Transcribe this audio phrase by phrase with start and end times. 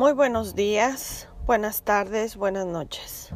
[0.00, 3.28] Muy buenos días, buenas tardes, buenas noches.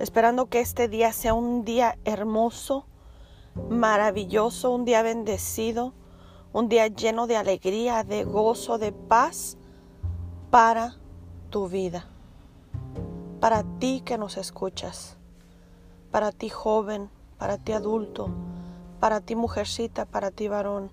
[0.00, 2.86] Esperando que este día sea un día hermoso,
[3.70, 5.94] maravilloso, un día bendecido,
[6.52, 9.56] un día lleno de alegría, de gozo, de paz
[10.50, 10.96] para
[11.50, 12.04] tu vida.
[13.38, 15.18] Para ti que nos escuchas,
[16.10, 18.28] para ti joven, para ti adulto,
[18.98, 20.90] para ti mujercita, para ti varón.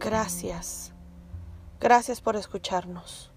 [0.00, 0.91] Gracias.
[1.82, 3.32] Gracias por escucharnos.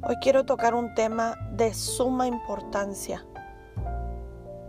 [0.00, 3.26] Hoy quiero tocar un tema de suma importancia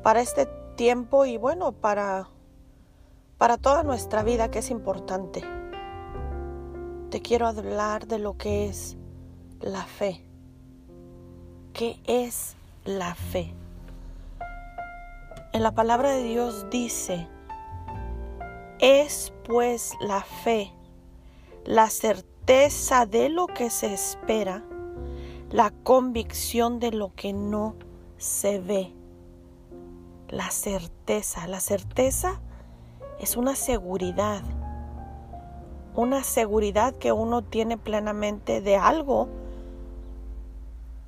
[0.04, 0.46] para este
[0.76, 2.28] tiempo y bueno, para
[3.38, 5.42] para toda nuestra vida que es importante.
[7.12, 8.98] Te quiero hablar de lo que es
[9.62, 10.22] la fe.
[11.72, 13.54] ¿Qué es la fe?
[15.54, 17.30] En la palabra de Dios dice,
[18.80, 20.75] es pues la fe,
[21.66, 24.64] la certeza de lo que se espera,
[25.50, 27.76] la convicción de lo que no
[28.18, 28.94] se ve.
[30.30, 32.40] La certeza, la certeza
[33.20, 34.44] es una seguridad,
[35.96, 39.28] una seguridad que uno tiene plenamente de algo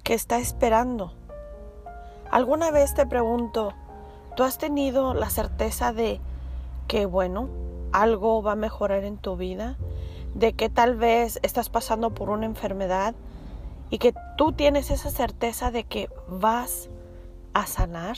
[0.04, 1.14] que está esperando.
[2.32, 3.74] ¿Alguna vez te pregunto,
[4.36, 6.20] ¿tú has tenido la certeza de
[6.88, 7.48] que, bueno,
[7.92, 9.78] algo va a mejorar en tu vida?
[10.38, 13.16] De que tal vez estás pasando por una enfermedad
[13.90, 16.90] y que tú tienes esa certeza de que vas
[17.54, 18.18] a sanar?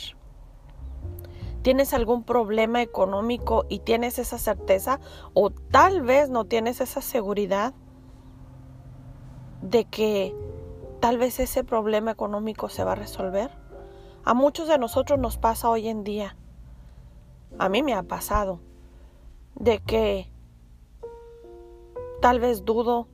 [1.62, 5.00] tienes algún problema económico y tienes esa certeza
[5.34, 7.74] o tal vez no tienes esa seguridad
[9.62, 10.36] de que
[11.00, 13.52] tal vez ese problema económico se va a resolver.
[14.24, 16.36] A muchos de nosotros nos pasa hoy en día.
[17.58, 18.60] A mí me ha pasado
[19.56, 20.29] de que
[22.22, 23.08] tal vez dudo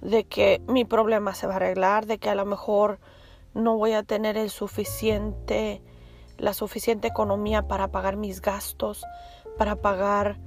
[0.00, 2.98] de que mi problema se va a arreglar, de que a lo mejor
[3.54, 5.82] no voy a tener el suficiente
[6.38, 9.04] la suficiente economía para pagar mis gastos,
[9.58, 10.40] para pagar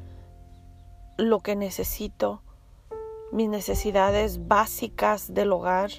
[1.18, 2.42] lo que necesito,
[3.32, 5.92] mis necesidades básicas del hogar.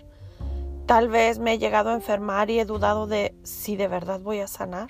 [0.84, 4.40] Tal vez me he llegado a enfermar y he dudado de si de verdad voy
[4.40, 4.88] a sanar.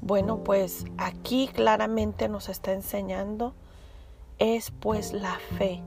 [0.00, 3.54] Bueno, pues aquí claramente nos está enseñando
[4.42, 5.82] es pues la fe,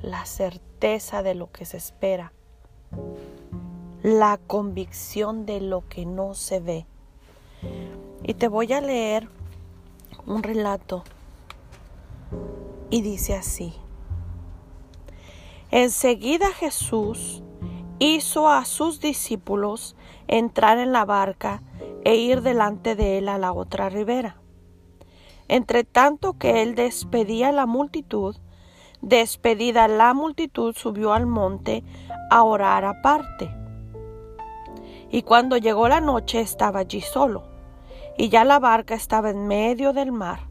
[0.00, 2.32] la certeza de lo que se espera
[4.02, 6.86] la convicción de lo que no se ve.
[8.24, 9.28] Y te voy a leer
[10.26, 11.04] un relato.
[12.90, 13.74] Y dice así.
[15.70, 17.42] Enseguida Jesús
[17.98, 19.94] hizo a sus discípulos
[20.26, 21.62] entrar en la barca
[22.04, 24.41] e ir delante de él a la otra ribera.
[25.52, 28.36] Entre tanto que él despedía a la multitud,
[29.02, 31.84] despedida la multitud subió al monte
[32.30, 33.54] a orar aparte.
[35.10, 37.42] Y cuando llegó la noche estaba allí solo,
[38.16, 40.48] y ya la barca estaba en medio del mar,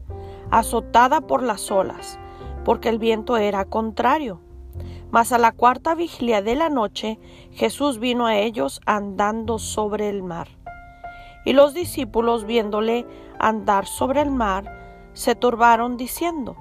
[0.52, 2.20] azotada por las olas,
[2.64, 4.40] porque el viento era contrario.
[5.10, 7.18] Mas a la cuarta vigilia de la noche
[7.50, 10.46] Jesús vino a ellos andando sobre el mar.
[11.44, 13.04] Y los discípulos, viéndole
[13.40, 14.81] andar sobre el mar,
[15.12, 16.56] se turbaron diciendo,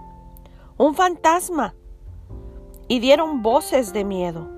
[0.77, 1.75] Un fantasma.
[2.87, 4.49] Y dieron voces de miedo.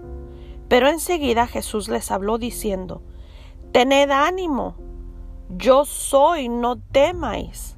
[0.67, 3.01] Pero enseguida Jesús les habló diciendo,
[3.71, 4.75] Tened ánimo,
[5.49, 7.77] yo soy, no temáis.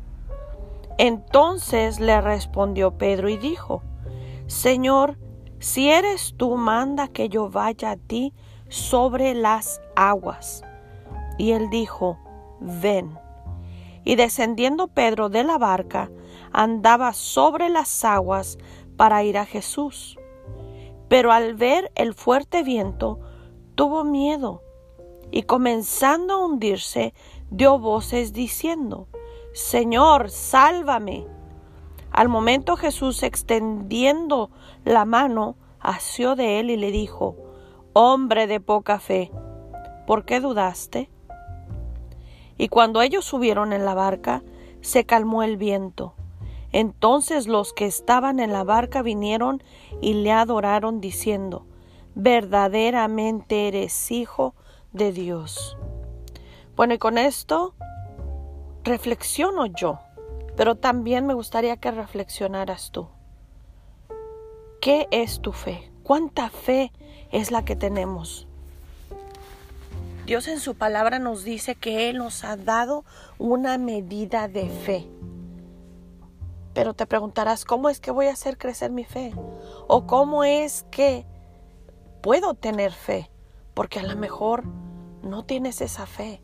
[0.97, 3.81] Entonces le respondió Pedro y dijo,
[4.47, 5.17] Señor,
[5.59, 8.33] si eres tú, manda que yo vaya a ti
[8.69, 10.63] sobre las aguas.
[11.37, 12.17] Y él dijo,
[12.59, 13.17] ven.
[14.05, 16.11] Y descendiendo Pedro de la barca,
[16.53, 18.57] andaba sobre las aguas
[18.95, 20.17] para ir a Jesús.
[21.09, 23.19] Pero al ver el fuerte viento,
[23.75, 24.61] tuvo miedo
[25.31, 27.13] y comenzando a hundirse,
[27.49, 29.07] dio voces diciendo,
[29.53, 31.27] Señor, sálvame.
[32.12, 34.50] Al momento Jesús, extendiendo
[34.83, 37.35] la mano, asió de él y le dijo,
[37.94, 39.31] Hombre de poca fe,
[40.07, 41.09] ¿por qué dudaste?
[42.57, 44.44] Y cuando ellos subieron en la barca,
[44.81, 46.13] se calmó el viento.
[46.72, 49.63] Entonces los que estaban en la barca vinieron
[50.02, 51.66] y le adoraron diciendo,
[52.16, 54.56] Verdaderamente eres hijo
[54.94, 55.78] de Dios.
[56.75, 57.74] Bueno, y con esto
[58.84, 60.00] reflexiono yo,
[60.56, 63.07] pero también me gustaría que reflexionaras tú.
[64.80, 65.92] ¿Qué es tu fe?
[66.04, 66.92] ¿Cuánta fe
[67.31, 68.48] es la que tenemos?
[70.25, 73.06] Dios en su palabra nos dice que Él nos ha dado
[73.38, 75.07] una medida de fe.
[76.74, 79.36] Pero te preguntarás, ¿cómo es que voy a hacer crecer mi fe?
[79.88, 81.27] ¿O cómo es que
[82.24, 83.30] puedo tener fe?
[83.75, 84.63] Porque a lo mejor
[85.22, 86.42] no tienes esa fe.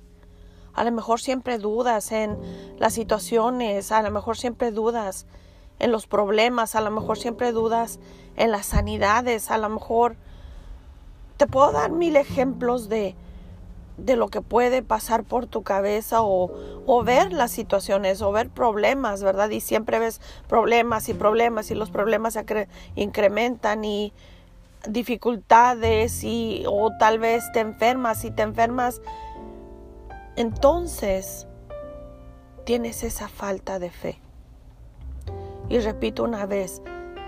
[0.75, 2.38] A lo mejor siempre dudas en
[2.77, 5.25] las situaciones, a lo mejor siempre dudas
[5.80, 8.00] en los problemas, a lo mejor siempre dudas
[8.36, 10.18] en las sanidades, a lo mejor
[11.38, 13.16] te puedo dar mil ejemplos de,
[13.97, 16.51] de lo que puede pasar por tu cabeza o,
[16.85, 19.49] o, ver las situaciones o ver problemas, ¿verdad?
[19.49, 24.13] Y siempre ves problemas y problemas y los problemas se incrementan y
[24.88, 29.01] dificultades y o tal vez te enfermas y te enfermas
[30.35, 31.47] entonces
[32.65, 34.19] tienes esa falta de fe.
[35.69, 36.81] Y repito una vez,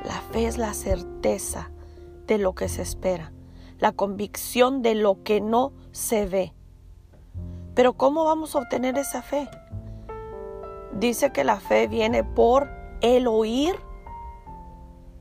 [0.05, 1.71] la fe es la certeza
[2.27, 3.31] de lo que se espera,
[3.83, 6.53] la convicción de lo que no se ve.
[7.75, 9.49] Pero ¿cómo vamos a obtener esa fe?
[10.97, 12.69] Dice que la fe viene por
[13.01, 13.75] el oír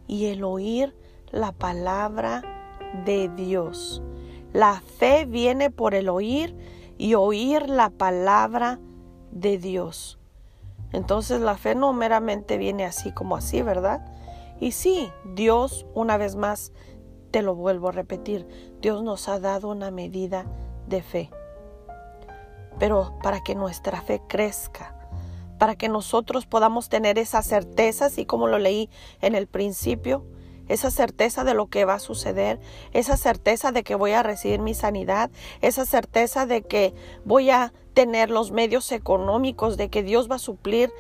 [0.06, 0.96] y el oír
[1.32, 4.00] la palabra de Dios.
[4.52, 6.56] La fe viene por el oír
[6.98, 8.78] y oír la palabra
[9.32, 10.20] de Dios.
[10.92, 14.06] Entonces la fe no meramente viene así como así, ¿verdad?
[14.60, 16.70] Y sí, Dios, una vez más,
[17.32, 18.46] te lo vuelvo a repetir,
[18.80, 20.46] Dios nos ha dado una medida
[20.86, 21.30] de fe.
[22.78, 24.94] Pero para que nuestra fe crezca,
[25.58, 28.90] para que nosotros podamos tener esa certeza, así como lo leí
[29.20, 30.24] en el principio,
[30.68, 32.60] esa certeza de lo que va a suceder,
[32.92, 35.30] esa certeza de que voy a recibir mi sanidad,
[35.60, 36.94] esa certeza de que
[37.24, 40.92] voy a tener los medios económicos, de que Dios va a suplir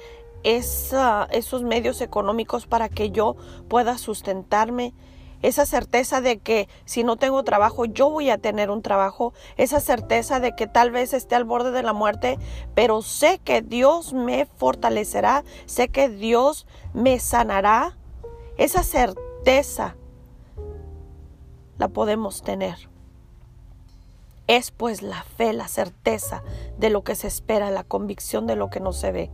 [0.42, 3.36] esos medios económicos para que yo
[3.68, 4.94] pueda sustentarme,
[5.42, 9.80] esa certeza de que si no tengo trabajo, yo voy a tener un trabajo, esa
[9.80, 12.38] certeza de que tal vez esté al borde de la muerte,
[12.74, 17.96] pero sé que Dios me fortalecerá, sé que Dios me sanará,
[18.56, 19.96] esa certeza
[21.78, 22.88] la podemos tener.
[24.46, 26.42] Es pues la fe, la certeza
[26.78, 29.30] de lo que se espera, la convicción de lo que no se ve.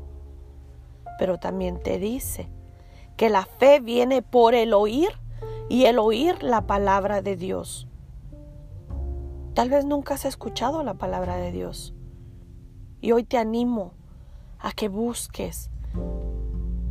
[1.19, 2.49] Pero también te dice
[3.17, 5.11] que la fe viene por el oír
[5.69, 7.89] y el oír la palabra de Dios.
[9.55, 11.95] Tal vez nunca has escuchado la palabra de Dios.
[13.01, 13.95] Y hoy te animo
[14.59, 15.71] a que busques,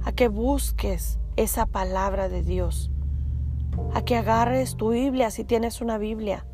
[0.04, 2.92] a que busques esa palabra de Dios
[3.94, 6.46] a que agarres tu Biblia si tienes una Biblia.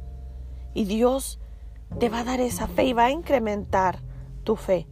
[0.74, 1.40] Y Dios
[2.00, 4.02] te va a dar esa fe y va a incrementar
[4.44, 4.88] tu fe.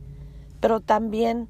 [0.59, 1.49] Pero también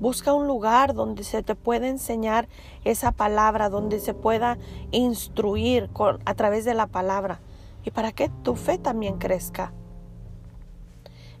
[0.00, 2.48] busca un lugar donde se te pueda enseñar
[2.84, 4.58] esa palabra, donde se pueda
[4.90, 5.90] instruir
[6.24, 7.40] a través de la palabra.
[7.84, 9.72] Y para que tu fe también crezca.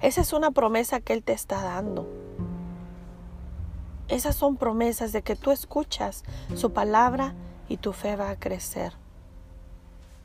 [0.00, 2.06] Esa es una promesa que Él te está dando.
[4.08, 6.24] Esas son promesas de que tú escuchas
[6.54, 7.34] su palabra
[7.68, 8.94] y tu fe va a crecer,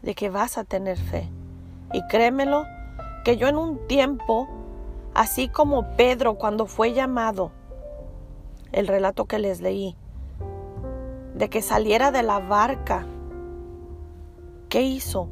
[0.01, 1.29] de que vas a tener fe.
[1.93, 2.65] Y créemelo,
[3.23, 4.47] que yo en un tiempo,
[5.13, 7.51] así como Pedro cuando fue llamado,
[8.75, 9.95] el relato que les leí,
[11.33, 13.05] de que saliera de la barca,
[14.67, 15.29] ¿qué hizo?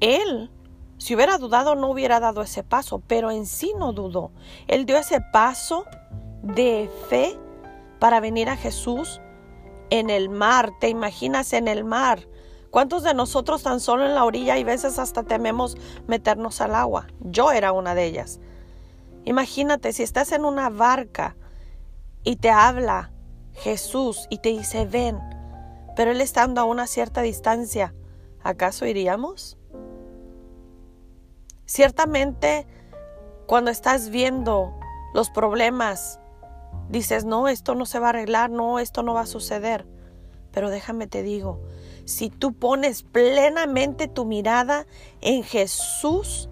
[0.00, 0.50] Él,
[0.98, 4.32] si hubiera dudado, no hubiera dado ese paso, pero en sí no dudó.
[4.66, 5.86] Él dio ese paso
[6.42, 7.38] de fe
[8.00, 9.20] para venir a Jesús
[9.90, 12.26] en el mar, te imaginas en el mar.
[12.70, 15.76] ¿Cuántos de nosotros tan solo en la orilla y veces hasta tememos
[16.08, 17.06] meternos al agua?
[17.20, 18.40] Yo era una de ellas.
[19.24, 21.36] Imagínate si estás en una barca
[22.24, 23.12] y te habla
[23.52, 25.20] Jesús y te dice ven,
[25.94, 27.94] pero Él estando a una cierta distancia,
[28.42, 29.56] ¿acaso iríamos?
[31.66, 32.66] Ciertamente,
[33.46, 34.74] cuando estás viendo
[35.14, 36.18] los problemas
[36.88, 39.86] Dices, no, esto no se va a arreglar, no, esto no va a suceder.
[40.52, 41.60] Pero déjame te digo,
[42.04, 44.86] si tú pones plenamente tu mirada
[45.20, 46.48] en Jesús,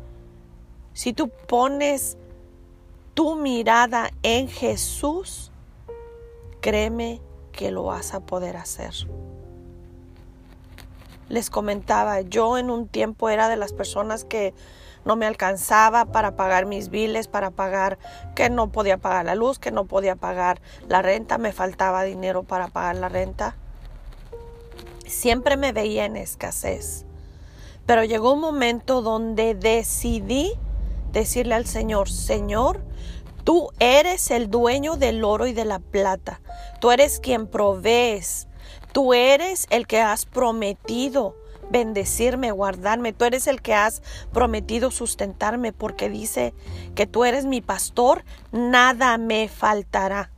[0.95, 2.17] si tú pones
[3.15, 5.52] tu mirada en Jesús,
[6.63, 7.21] créeme
[7.53, 8.95] que lo vas a poder hacer.
[11.29, 14.55] Les comentaba, yo en un tiempo era de las personas que
[15.05, 17.99] no me alcanzaba para pagar mis biles, para pagar
[18.35, 22.45] que no podía pagar la luz, que no podía pagar la renta, me faltaba dinero
[22.45, 23.57] para pagar la renta.
[25.07, 27.05] Siempre me veía en escasez.
[27.87, 30.53] Pero llegó un momento donde decidí
[31.13, 32.81] decirle al Señor, Señor,
[33.45, 36.41] tú eres el dueño del oro y de la plata.
[36.81, 38.49] Tú eres quien provees.
[38.93, 41.37] Tú eres el que has prometido
[41.71, 43.13] bendecirme, guardarme.
[43.13, 46.55] Tú eres el que has prometido sustentarme porque dice
[46.95, 50.31] que tú eres mi pastor, nada me faltará.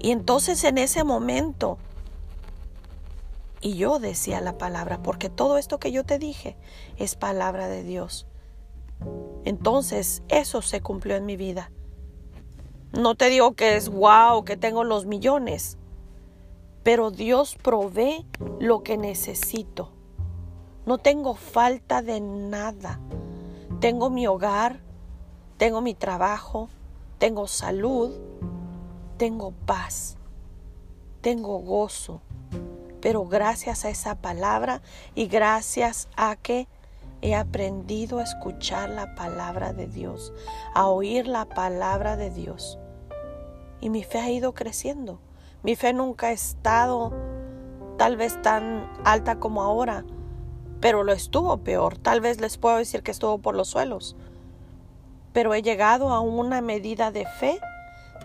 [0.00, 1.78] Y entonces en ese momento,
[3.60, 6.56] y yo decía la palabra, porque todo esto que yo te dije
[6.98, 8.26] es palabra de Dios.
[9.44, 11.70] Entonces eso se cumplió en mi vida.
[12.92, 15.78] No te digo que es wow, que tengo los millones,
[16.84, 18.26] pero Dios provee
[18.60, 19.90] lo que necesito.
[20.86, 23.00] No tengo falta de nada.
[23.80, 24.80] Tengo mi hogar,
[25.56, 26.68] tengo mi trabajo,
[27.18, 28.12] tengo salud,
[29.16, 30.16] tengo paz,
[31.20, 32.20] tengo gozo.
[33.00, 34.82] Pero gracias a esa palabra
[35.14, 36.68] y gracias a que
[37.24, 40.34] he aprendido a escuchar la palabra de Dios,
[40.74, 42.78] a oír la palabra de Dios.
[43.80, 45.20] Y mi fe ha ido creciendo.
[45.62, 47.14] Mi fe nunca ha estado
[47.96, 50.04] tal vez tan alta como ahora,
[50.80, 51.96] pero lo estuvo peor.
[51.96, 54.16] Tal vez les puedo decir que estuvo por los suelos.
[55.32, 57.58] Pero he llegado a una medida de fe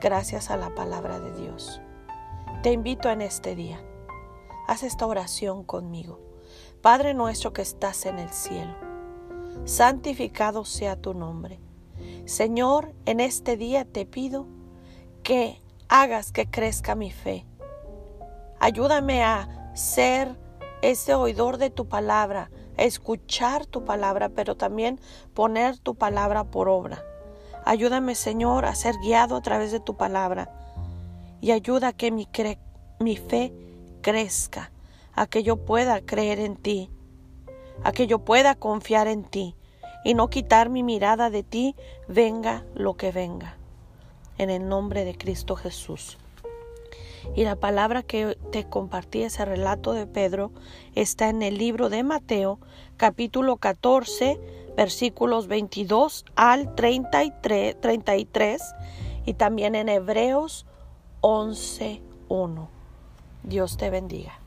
[0.01, 1.79] gracias a la palabra de Dios.
[2.63, 3.82] Te invito en este día.
[4.68, 6.20] Haz esta oración conmigo.
[6.82, 8.88] Padre nuestro que estás en el cielo,
[9.66, 11.60] santificado sea tu nombre.
[12.25, 14.48] Señor, en este día te pido
[15.24, 17.46] que hagas que crezca mi fe.
[18.60, 20.38] Ayúdame a ser
[20.82, 25.00] ese oidor de tu palabra, a escuchar tu palabra, pero también
[25.34, 27.04] poner tu palabra por obra.
[27.66, 30.50] Ayúdame, Señor, a ser guiado a través de tu palabra
[31.42, 32.28] y ayuda a que mi,
[33.00, 33.54] mi fe
[34.01, 34.72] crezca,
[35.13, 36.89] a que yo pueda creer en ti,
[37.83, 39.55] a que yo pueda confiar en ti
[40.03, 41.75] y no quitar mi mirada de ti,
[42.07, 43.57] venga lo que venga.
[44.38, 46.17] En el nombre de Cristo Jesús.
[47.36, 50.51] Y la palabra que te compartí, ese relato de Pedro,
[50.95, 52.59] está en el libro de Mateo,
[52.98, 54.39] capítulo 14,
[54.75, 58.62] versículos 22 al 33, 33
[59.25, 60.65] y también en Hebreos
[61.21, 62.69] 11, 1.
[63.43, 64.38] Dios te bendiga.